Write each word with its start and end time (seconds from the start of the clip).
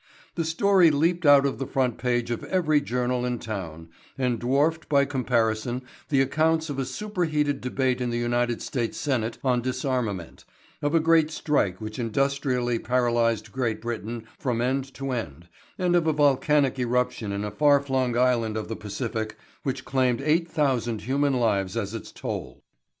The 0.33 0.45
story 0.45 0.89
leaped 0.89 1.27
out 1.27 1.45
of 1.45 1.59
the 1.59 1.67
front 1.67 1.99
page 1.99 2.31
of 2.31 2.43
every 2.45 2.81
journal 2.81 3.23
in 3.23 3.37
town 3.37 3.89
and 4.17 4.39
dwarfed, 4.39 4.89
by 4.89 5.05
comparison, 5.05 5.83
the 6.09 6.21
accounts 6.21 6.71
of 6.71 6.79
a 6.79 6.85
super 6.85 7.25
heated 7.25 7.61
debate 7.61 8.01
in 8.01 8.09
the 8.09 8.17
United 8.17 8.63
States 8.63 8.97
Senate 8.97 9.37
on 9.43 9.61
disarmament, 9.61 10.43
of 10.81 10.95
a 10.95 10.99
great 10.99 11.29
strike 11.29 11.79
which 11.79 11.99
industrially 11.99 12.79
paralyzed 12.79 13.51
Great 13.51 13.79
Britain 13.79 14.25
from 14.39 14.59
end 14.59 14.91
to 14.95 15.11
end 15.11 15.47
and 15.77 15.95
of 15.95 16.07
a 16.07 16.13
volcanic 16.13 16.79
eruption 16.79 17.31
in 17.31 17.43
a 17.43 17.51
far 17.51 17.79
flung 17.79 18.17
island 18.17 18.57
of 18.57 18.69
the 18.69 18.75
Pacific 18.75 19.37
which 19.61 19.85
claimed 19.85 20.19
8,000 20.19 21.01
human 21.01 21.33
lives 21.33 21.77
as 21.77 21.93
its 21.93 22.11
toll. 22.11 22.63